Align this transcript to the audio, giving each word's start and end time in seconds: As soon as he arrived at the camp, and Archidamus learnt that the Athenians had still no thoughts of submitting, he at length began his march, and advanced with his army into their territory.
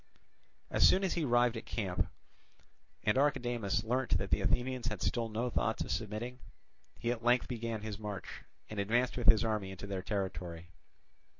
As 0.71 0.81
soon 0.89 1.03
as 1.03 1.13
he 1.13 1.25
arrived 1.25 1.55
at 1.57 1.63
the 1.63 1.71
camp, 1.75 2.07
and 3.03 3.19
Archidamus 3.19 3.83
learnt 3.83 4.17
that 4.17 4.31
the 4.31 4.41
Athenians 4.41 4.87
had 4.87 4.99
still 4.99 5.29
no 5.29 5.51
thoughts 5.51 5.83
of 5.83 5.91
submitting, 5.91 6.39
he 6.97 7.11
at 7.11 7.23
length 7.23 7.47
began 7.47 7.83
his 7.83 7.99
march, 7.99 8.41
and 8.67 8.79
advanced 8.79 9.15
with 9.15 9.27
his 9.27 9.43
army 9.45 9.69
into 9.69 9.85
their 9.85 10.01
territory. 10.01 10.69